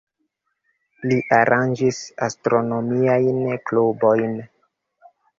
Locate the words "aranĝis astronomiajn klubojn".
1.39-4.33